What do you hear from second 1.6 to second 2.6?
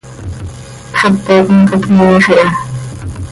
cahcniiix iha.